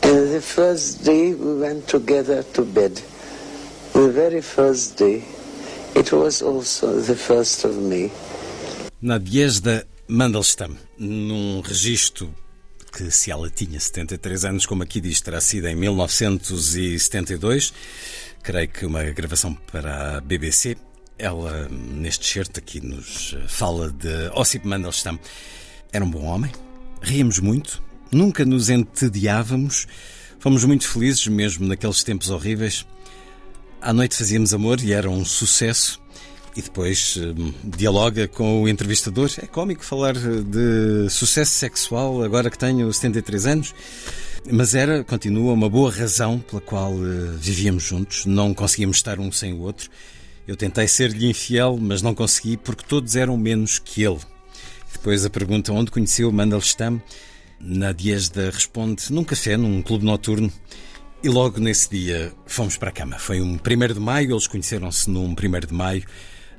[0.03, 3.01] And the first day we went together to bed.
[3.93, 5.24] The very first day,
[5.95, 8.11] it was also the first of May.
[9.03, 12.28] Nadiezda Mandelstam, num registro
[12.93, 17.72] que, se ela tinha 73 anos, como aqui diz, terá sido em 1972,
[18.43, 20.76] creio que uma gravação para a BBC.
[21.18, 25.18] Ela, neste certo aqui, nos fala de Ossip Mandelstam.
[25.93, 26.51] Era um bom homem,
[27.03, 29.86] ríamos muito, nunca nos entediávamos,
[30.38, 32.86] fomos muito felizes, mesmo naqueles tempos horríveis.
[33.80, 36.01] À noite fazíamos amor e era um sucesso.
[36.57, 39.31] E depois hum, dialoga com o entrevistador.
[39.39, 43.75] É cómico falar de sucesso sexual agora que tenho 73 anos.
[44.51, 48.27] Mas era, continua, uma boa razão pela qual uh, vivíamos juntos.
[48.27, 49.89] Não conseguíamos estar um sem o outro.
[50.47, 54.19] Eu tentei ser-lhe infiel, mas não consegui porque todos eram menos que ele.
[54.93, 57.01] Depois a pergunta onde conheceu Mandelstam.
[57.61, 60.51] Nadiesda responde num café, num clube noturno.
[61.23, 63.19] E logo nesse dia fomos para a cama.
[63.19, 65.35] Foi um 1 de maio, eles conheceram-se num 1
[65.69, 66.03] de maio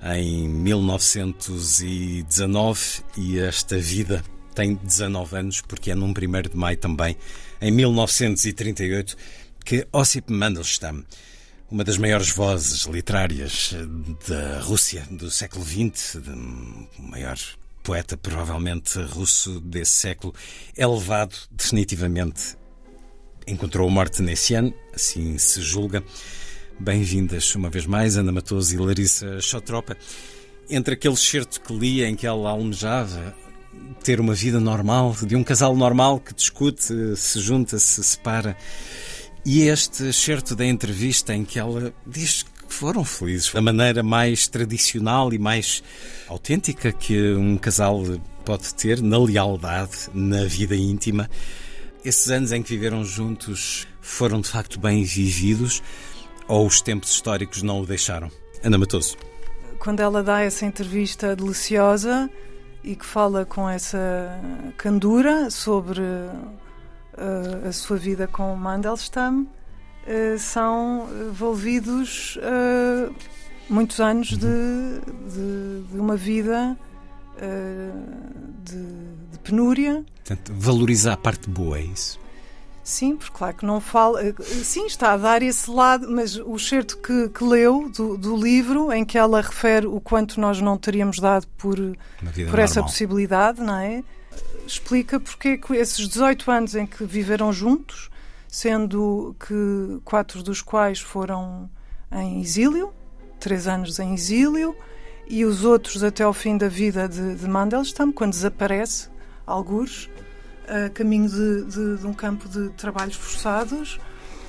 [0.03, 4.23] em 1919 e esta vida
[4.55, 7.15] tem 19 anos porque é num 1 de maio também,
[7.61, 9.15] em 1938,
[9.63, 11.03] que Ossip Mandelstam,
[11.69, 13.75] uma das maiores vozes literárias
[14.27, 16.15] da Rússia do século XX,
[16.99, 17.37] o maior
[17.83, 20.33] poeta provavelmente russo desse século,
[20.75, 22.57] é levado definitivamente.
[23.47, 26.03] Encontrou a morte nesse ano, assim se julga.
[26.83, 29.95] Bem-vindas uma vez mais, Ana Matoso e Larissa Chotropa.
[30.67, 33.35] Entre aquele certo que lia em que ela almejava
[34.03, 38.57] ter uma vida normal, de um casal normal que discute, se junta, se separa,
[39.45, 44.47] e este certo da entrevista em que ela diz que foram felizes, da maneira mais
[44.47, 45.83] tradicional e mais
[46.27, 48.03] autêntica que um casal
[48.43, 51.29] pode ter, na lealdade, na vida íntima.
[52.03, 55.83] Esses anos em que viveram juntos foram de facto bem vividos
[56.51, 58.29] ou os tempos históricos não o deixaram?
[58.61, 59.15] Ana Matoso.
[59.79, 62.29] Quando ela dá essa entrevista deliciosa
[62.83, 64.37] e que fala com essa
[64.75, 73.15] candura sobre uh, a sua vida com Mandelstam, uh, são envolvidos uh,
[73.69, 76.77] muitos anos de, de, de uma vida
[78.63, 78.75] de,
[79.31, 80.05] de penúria.
[80.17, 82.20] Portanto, valorizar a parte boa, é isso?
[82.83, 84.25] Sim, porque claro que não fala.
[84.25, 88.35] Eh, sim, está a dar esse lado, mas o certo que, que leu do, do,
[88.35, 91.77] livro, em que ela refere o quanto nós não teríamos dado por,
[92.49, 94.03] por essa possibilidade, não é?
[94.65, 98.09] Explica porque é que esses 18 anos em que viveram juntos,
[98.47, 101.69] sendo que quatro dos quais foram
[102.11, 102.91] em exílio,
[103.39, 104.75] três anos em exílio,
[105.27, 109.07] e os outros até ao fim da vida de, de Mandelstam, quando desaparece,
[109.45, 110.09] algures,
[110.71, 113.99] a caminho de, de, de um campo de trabalhos forçados,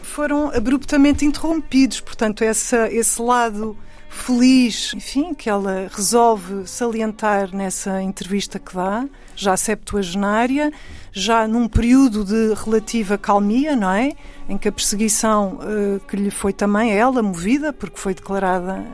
[0.02, 2.00] foram abruptamente interrompidos.
[2.00, 3.76] Portanto, essa, esse lado
[4.08, 10.70] feliz, enfim, que ela resolve salientar nessa entrevista que dá, já septuagenária,
[11.12, 14.12] já num período de relativa calmia, não é?
[14.48, 18.84] Em que a perseguição uh, que lhe foi também ela movida, porque foi declarada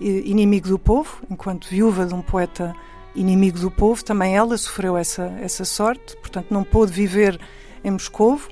[0.00, 2.74] eh, inimigo do povo, enquanto viúva de um poeta
[3.18, 7.38] inimigo do povo, também ela sofreu essa, essa sorte, portanto não pôde viver
[7.82, 8.48] em Moscovo,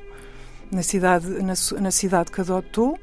[0.70, 2.98] na cidade, na, na cidade que adotou,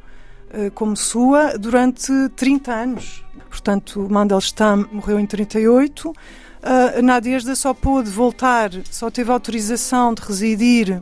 [0.52, 3.26] eh, como sua, durante 30 anos.
[3.50, 6.14] Portanto, Mandelstam morreu em 38,
[6.62, 11.02] a Nadezhda só pôde voltar, só teve autorização de residir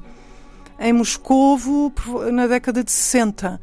[0.80, 1.93] em Moscovo
[2.32, 3.62] na década de 60.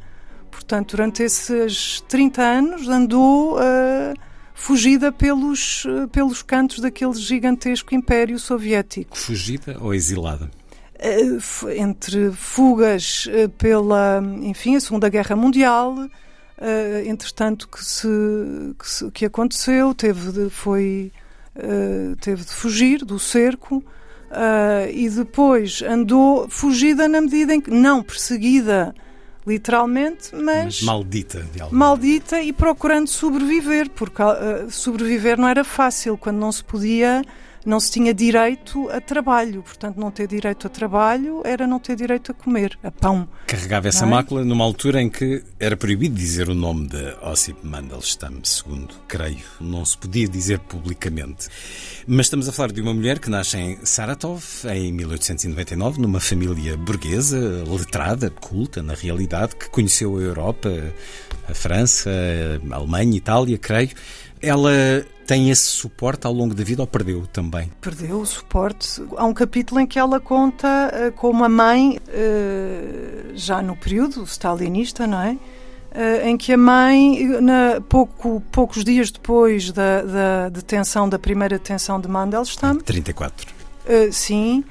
[0.49, 3.57] Portanto, durante esses 30 anos andou...
[3.57, 4.28] Uh,
[4.59, 9.17] fugida pelos, eh, pelos cantos daquele gigantesco império soviético.
[9.17, 10.51] Fugida ou exilada?
[10.99, 11.37] Eh,
[11.77, 16.09] entre fugas eh, pela, enfim, a Segunda Guerra Mundial,
[17.05, 18.05] entretanto que se,
[18.77, 21.09] que, se, que aconteceu, teve de, foi,
[22.19, 23.81] teve de fugir do cerco
[24.93, 28.93] e depois andou fugida na medida em que, não perseguida,
[29.45, 36.51] literalmente, mas, maldita, maldita e procurando sobreviver, porque uh, sobreviver não era fácil quando não
[36.51, 37.23] se podia
[37.65, 39.61] não se tinha direito a trabalho.
[39.63, 43.27] Portanto, não ter direito a trabalho era não ter direito a comer, a pão.
[43.47, 44.09] Carregava essa é?
[44.09, 49.43] mácula numa altura em que era proibido dizer o nome de Ossip Mandelstam, segundo creio.
[49.59, 51.47] Não se podia dizer publicamente.
[52.07, 54.43] Mas estamos a falar de uma mulher que nasce em Saratov,
[54.73, 60.69] em 1899, numa família burguesa, letrada, culta, na realidade, que conheceu a Europa,
[61.47, 62.09] a França,
[62.71, 63.89] a Alemanha, a Itália, creio.
[64.41, 67.69] Ela tem esse suporte ao longo da vida ou perdeu também?
[67.79, 68.99] Perdeu o suporte.
[69.15, 74.23] Há um capítulo em que ela conta uh, com a mãe, uh, já no período
[74.23, 75.33] stalinista, não é?
[75.33, 81.59] Uh, em que a mãe, na, pouco, poucos dias depois da, da detenção, da primeira
[81.59, 82.79] detenção de Mandelstam...
[82.79, 83.53] 34.
[84.11, 84.63] sim,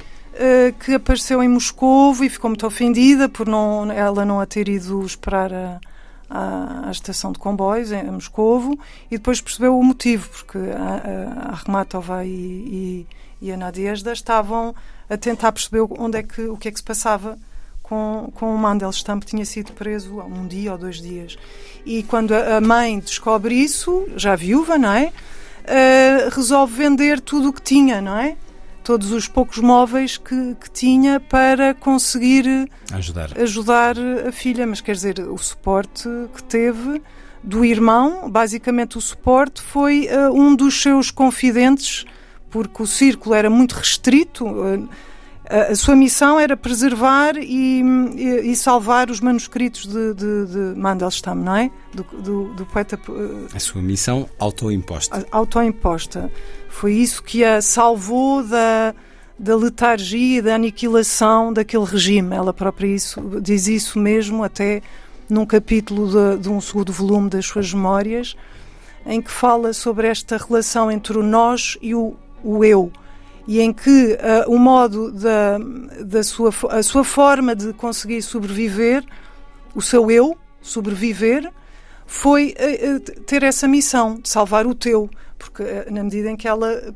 [0.80, 5.04] que apareceu em Moscou e ficou muito ofendida por não, ela não a ter ido
[5.06, 5.80] esperar a,
[6.28, 8.78] à, à, estação de comboios em Moscovo
[9.10, 13.06] e depois percebeu o motivo, porque a, a, a Rematova e, e,
[13.40, 14.74] e a Nadezhda estavam
[15.08, 17.38] a tentar perceber onde é que, o que é que se passava
[17.82, 21.38] com, com o Mandelstam, que tinha sido preso há um dia ou dois dias.
[21.86, 25.12] E quando a mãe descobre isso, já viúva, não é?
[25.64, 28.36] Uh, resolve vender tudo o que tinha, não é?
[28.88, 33.38] Todos os poucos móveis que, que tinha para conseguir ajudar.
[33.38, 34.66] ajudar a filha.
[34.66, 37.02] Mas quer dizer, o suporte que teve
[37.44, 42.06] do irmão, basicamente o suporte foi uh, um dos seus confidentes,
[42.48, 44.46] porque o círculo era muito restrito.
[44.46, 44.88] Uh,
[45.48, 51.34] a sua missão era preservar e, e, e salvar os manuscritos de, de, de, Mandelstam,
[51.34, 51.70] não é?
[51.94, 53.00] Do, do, do poeta.
[53.08, 55.26] Eh, a sua missão autoimposta.
[55.30, 56.30] Autoimposta.
[56.68, 58.94] Foi isso que a salvou da,
[59.38, 62.36] da letargia e da aniquilação daquele regime.
[62.36, 64.82] Ela própria isso, diz isso mesmo até
[65.30, 68.36] num capítulo de, de um segundo volume das suas memórias,
[69.06, 72.92] em que fala sobre esta relação entre o nós e o, o eu
[73.48, 75.56] e em que uh, o modo da,
[76.04, 79.02] da sua, a sua forma de conseguir sobreviver,
[79.74, 81.50] o seu eu sobreviver,
[82.06, 86.46] foi uh, ter essa missão de salvar o teu, porque uh, na medida em que
[86.46, 86.94] ela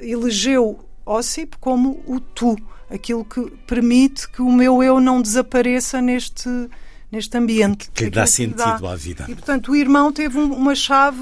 [0.00, 2.56] elegeu Ossip como o tu,
[2.90, 6.48] aquilo que permite que o meu eu não desapareça neste
[7.14, 7.90] neste ambiente.
[7.92, 8.92] Que dá sentido dá.
[8.92, 9.24] à vida.
[9.28, 11.20] E, portanto, o irmão teve um, uma chave,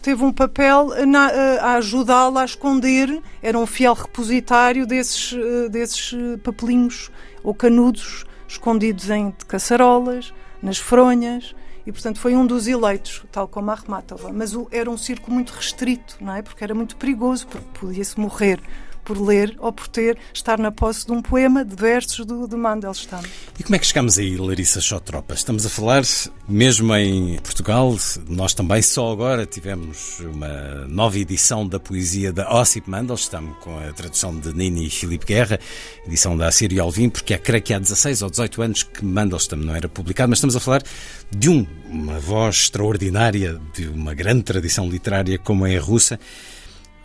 [0.00, 1.26] teve um papel na,
[1.60, 7.10] a ajudá-la a esconder, era um fiel repositário desses, eh, desses eh, papelinhos
[7.42, 10.32] ou canudos escondidos em caçarolas,
[10.62, 14.32] nas fronhas, e portanto foi um dos eleitos, tal como a Armatova.
[14.32, 16.42] Mas o, era um círculo muito restrito, não é?
[16.42, 18.60] Porque era muito perigoso, porque podia-se morrer
[19.04, 22.56] por ler ou por ter, estar na posse de um poema de versos do, do
[22.56, 23.22] Mandelstam.
[23.58, 25.34] E como é que chegamos aí, Larissa Chotropa?
[25.34, 26.02] Estamos a falar,
[26.48, 27.96] mesmo em Portugal,
[28.28, 33.92] nós também só agora tivemos uma nova edição da poesia da Ossip Mandelstam, com a
[33.92, 35.58] tradução de Nini e Filipe Guerra,
[36.06, 39.58] edição da Assírio Alvim, porque é, creio que há 16 ou 18 anos que Mandelstam
[39.58, 40.82] não era publicado, mas estamos a falar
[41.30, 46.18] de um, uma voz extraordinária, de uma grande tradição literária como é a russa.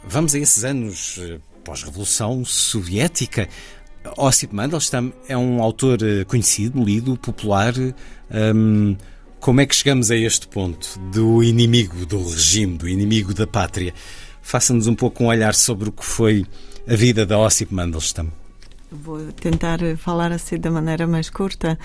[0.04, 3.50] Vamos a esses anos eh, pós-revolução soviética.
[4.16, 7.74] Ossip Mandelstam é um autor eh, conhecido, lido, popular.
[8.56, 8.96] Um,
[9.38, 13.94] como é que chegamos a este ponto do inimigo do regime, do inimigo da pátria?
[14.42, 16.46] Faça-nos um pouco um olhar sobre o que foi
[16.88, 18.32] a vida da Ossip Mandelstam.
[18.90, 21.78] Vou tentar falar assim da maneira mais curta.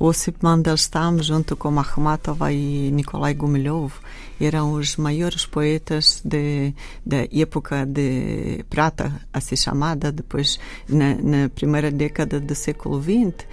[0.00, 3.92] Ossip Mandelstam, junto com Akhmatova e Nikolai Gumilyov,
[4.40, 6.74] eram os maiores poetas de,
[7.04, 13.46] da época de prata, assim chamada, depois na, na primeira década do século XX.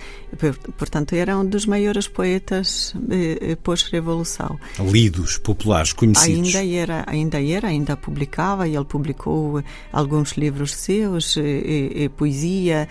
[0.77, 4.57] Portanto, eram dos maiores poetas eh, pós-revolução.
[4.79, 6.55] Lidos, populares, conhecidos.
[6.55, 12.87] Ainda era, ainda era, ainda publicava, e ele publicou alguns livros seus, e, e poesia,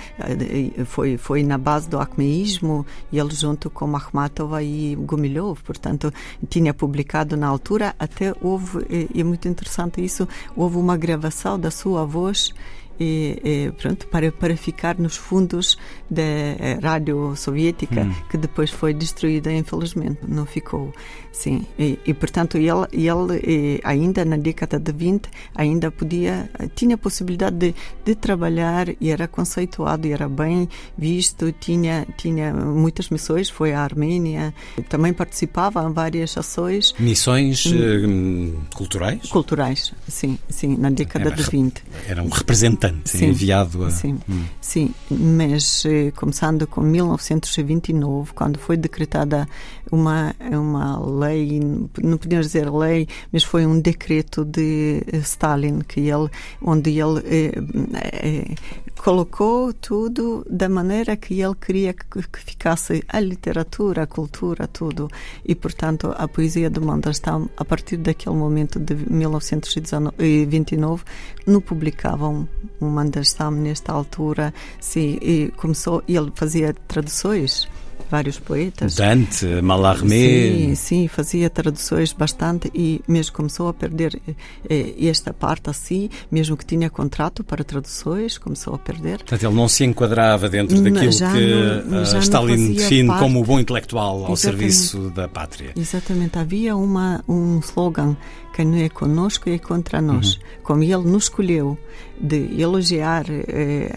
[0.86, 6.12] foi, foi na base do acmeísmo, e ele junto com Akhmatova e Gumilyov, portanto,
[6.48, 10.26] tinha publicado na altura até houve, e é muito interessante isso,
[10.56, 12.52] houve uma gravação da sua voz
[12.98, 15.76] e, e, pronto, para, para ficar nos fundos
[16.10, 18.14] da eh, rádio soviética, hum.
[18.30, 20.92] que depois foi destruída, infelizmente, não ficou.
[21.36, 26.96] Sim, e, e portanto ele, ele e, ainda na década de 20 ainda podia, tinha
[26.96, 27.74] possibilidade de,
[28.06, 30.66] de trabalhar e era conceituado e era bem
[30.96, 34.54] visto, tinha, tinha muitas missões, foi à Arménia,
[34.88, 36.94] também participava em várias ações.
[36.98, 39.28] Missões hum, culturais?
[39.28, 41.82] Culturais, sim, sim, na década era, de 20.
[42.08, 43.90] Era um representante sim, enviado a...
[43.90, 44.44] Sim, hum.
[44.60, 49.48] sim, mas eh, começando com 1929, quando foi decretada
[49.90, 56.00] uma, uma lei, não podemos dizer lei, mas foi um decreto de eh, Stalin que
[56.00, 56.28] ele,
[56.60, 57.52] onde ele eh,
[57.94, 58.54] eh,
[58.98, 62.06] colocou tudo da maneira que ele queria que,
[62.44, 65.08] ficasse a literatura, a cultura, tudo.
[65.44, 71.04] E, portanto, a poesia do Mandelstam, a partir daquele momento de 1929,
[71.46, 72.48] não publicavam
[72.80, 74.52] o Mandelstam nesta altura.
[74.80, 77.68] Sim, e começou, ele fazia traduções
[78.10, 78.94] vários poetas.
[78.94, 80.16] Dante, Mallarmé.
[80.16, 84.20] Sim, sim, fazia traduções bastante e mesmo começou a perder
[84.68, 89.18] eh, esta parte assim, mesmo que tinha contrato para traduções, começou a perder.
[89.18, 93.20] Portanto, ele não se enquadrava dentro daquilo já que não, uh, Stalin define parte.
[93.20, 94.72] como o bom intelectual ao Exatamente.
[94.72, 95.72] serviço da pátria.
[95.76, 98.16] Exatamente, havia uma, um slogan
[98.56, 100.34] quem não é conosco é contra nós.
[100.34, 100.40] Uhum.
[100.62, 101.76] Como ele nos escolheu
[102.18, 103.90] de elogiar eh,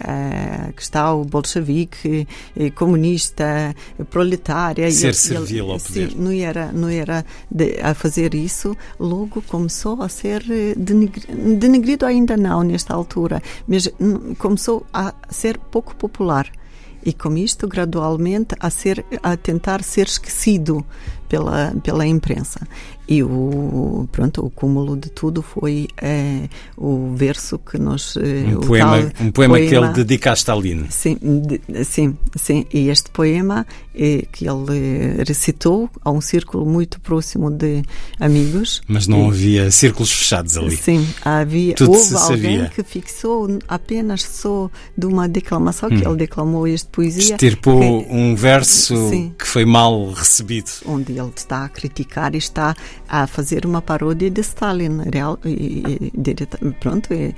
[0.68, 3.74] a questão bolchevique, eh, comunista,
[4.10, 4.90] proletária.
[4.90, 6.10] Ser servil ao poder.
[6.10, 11.56] Sim, não era, não era de, a fazer isso, logo começou a ser eh, denegrido,
[11.56, 13.90] denegrido ainda não nesta altura, mas
[14.36, 16.52] começou a ser pouco popular
[17.02, 20.84] e com isto gradualmente a ser a tentar ser esquecido
[21.28, 22.60] pela pela imprensa
[23.10, 28.60] e o pronto o cúmulo de tudo foi é, o verso que nós eh, um
[28.60, 30.86] poema tal, um poema, poema, que ele dedica a Stalin.
[30.88, 37.00] Sim de, sim sim e este poema é, que ele recitou a um círculo muito
[37.00, 37.82] próximo de
[38.20, 38.80] amigos.
[38.86, 40.76] Mas não e, havia círculos fechados ali.
[40.76, 45.98] Sim havia Tudo houve alguém que fixou apenas só de uma declamação hum.
[45.98, 50.70] que ele declamou este poesia estirpou que, um verso sim, que foi mal recebido.
[50.86, 52.76] Onde ele está a criticar e está
[53.10, 55.02] a fazer uma paródia de Stalin.
[55.12, 55.82] Real, e,
[56.14, 57.34] e, pronto, e,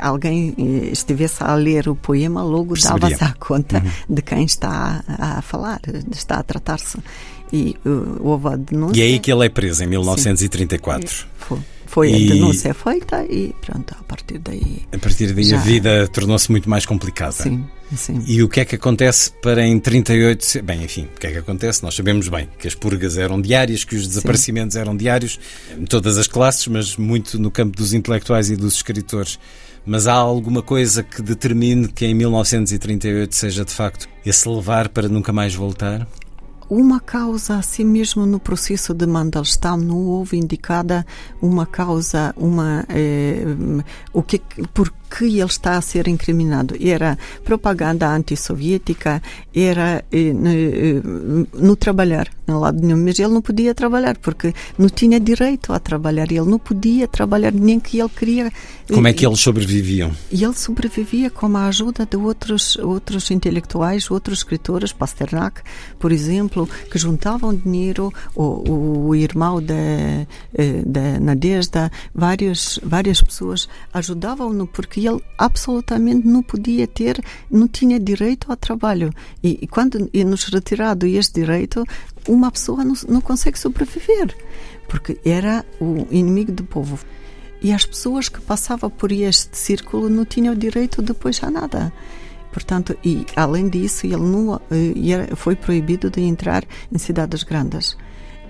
[0.00, 0.54] alguém
[0.92, 4.14] estivesse a ler o poema, logo dava-se a conta uhum.
[4.16, 6.98] de quem está a, a falar, está a tratar-se.
[7.52, 8.98] E uh, houve a denúncia.
[8.98, 11.08] E é aí que ele é preso, em 1934.
[11.08, 11.24] Sim.
[11.36, 11.58] Foi.
[11.92, 12.24] Foi e...
[12.24, 14.80] a denúncia feita e pronto, a partir daí.
[14.90, 15.58] A partir daí já...
[15.58, 17.32] a vida tornou-se muito mais complicada.
[17.32, 18.24] Sim, sim.
[18.26, 20.62] E o que é que acontece para em 38.
[20.62, 21.82] Bem, enfim, o que é que acontece?
[21.82, 24.80] Nós sabemos bem que as purgas eram diárias, que os desaparecimentos sim.
[24.80, 25.38] eram diários,
[25.78, 29.38] em todas as classes, mas muito no campo dos intelectuais e dos escritores.
[29.84, 35.10] Mas há alguma coisa que determine que em 1938 seja de facto esse levar para
[35.10, 36.08] nunca mais voltar?
[36.74, 41.04] Uma causa, assim mesmo no processo de Mandelstam, não houve indicada
[41.40, 43.44] uma causa, uma eh,
[44.12, 44.40] o que
[44.72, 46.74] por que ele está a ser incriminado.
[46.80, 49.22] Era propaganda antissoviética,
[49.54, 51.02] era eh, eh,
[51.52, 55.78] no trabalhar, no lado nenhum, mas ele não podia trabalhar porque não tinha direito a
[55.78, 58.50] trabalhar, ele não podia trabalhar nem que ele queria.
[58.90, 60.12] Como é que eles sobreviviam?
[60.30, 65.60] Ele sobrevivia com a ajuda de outros outros intelectuais, outros escritores, Pasternak,
[65.98, 73.68] por exemplo, que juntavam dinheiro, o, o irmão da, eh, da Nadezhda, várias várias pessoas
[73.92, 79.12] ajudavam-no porque ele absolutamente não podia ter, não tinha direito ao trabalho.
[79.42, 81.84] E, e quando é nos retirado este direito,
[82.28, 84.36] uma pessoa não, não consegue sobreviver,
[84.88, 86.98] porque era o inimigo do povo.
[87.62, 91.92] E as pessoas que passavam por este círculo não tinham direito depois a nada.
[92.52, 97.96] Portanto, e além disso, ele não eh, foi proibido de entrar em cidades grandes.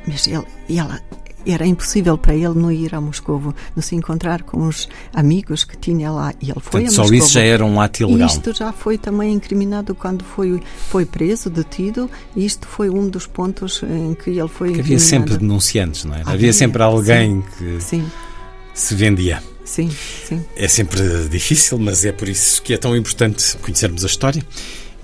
[0.07, 1.01] Mas ele, ela,
[1.47, 5.77] era impossível para ele não ir a Moscovo, não se encontrar com os amigos que
[5.77, 6.33] tinha lá.
[6.41, 8.29] E ele foi Portanto, a Só isso já era um ato ilegal.
[8.29, 12.11] Isto já foi também incriminado quando foi, foi preso, detido.
[12.37, 16.15] E isto foi um dos pontos em que ele foi que Havia sempre denunciantes, não
[16.15, 16.21] é?
[16.21, 18.11] Havia, havia sempre alguém sim, que sim.
[18.75, 19.43] se vendia.
[19.65, 19.91] Sim,
[20.25, 20.45] sim.
[20.57, 24.43] É sempre difícil, mas é por isso que é tão importante conhecermos a história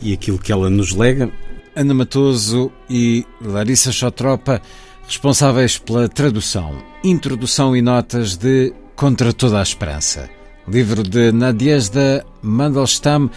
[0.00, 1.30] e aquilo que ela nos lega.
[1.74, 4.60] Ana Matoso e Larissa Chotropa
[5.08, 10.28] responsáveis pela tradução, introdução e notas de Contra toda a Esperança,
[10.68, 13.30] livro de Nadiezda Mandelstam,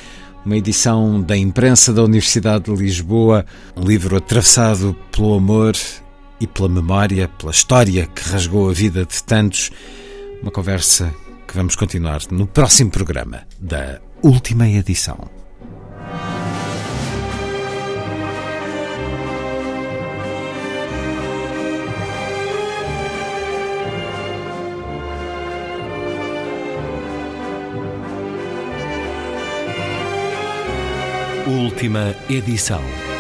[0.46, 3.46] uma edição da imprensa da Universidade de Lisboa,
[3.76, 5.74] um livro atravessado pelo amor
[6.42, 9.72] e pela memória, pela história que rasgou a vida de tantos.
[10.42, 11.14] Uma conversa
[11.48, 15.41] que vamos continuar no próximo programa da última edição.
[31.48, 33.11] Última edição.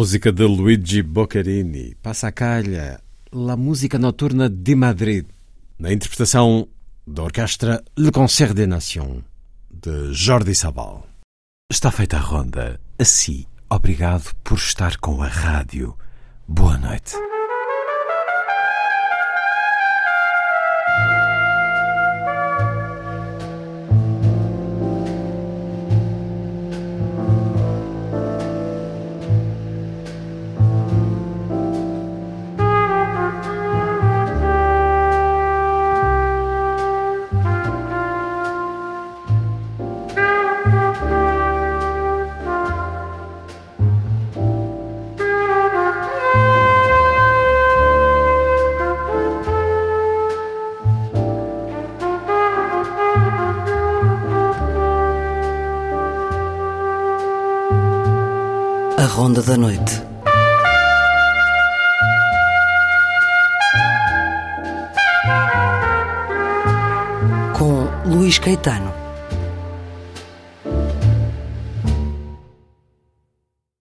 [0.00, 1.94] Música de Luigi Boccherini.
[2.02, 3.02] Passa a calha.
[3.30, 5.26] La Música Noturna de Madrid.
[5.78, 6.66] Na interpretação
[7.06, 9.22] da orquestra Le Concert des Nations,
[9.70, 11.06] de Jordi Sabal.
[11.70, 12.80] Está feita a ronda.
[12.98, 15.94] Assim, obrigado por estar com a rádio.
[16.48, 17.14] Boa noite.
[59.50, 60.09] Da Noite.